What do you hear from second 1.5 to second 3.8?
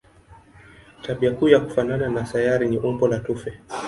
kufanana na sayari ni umbo la tufe.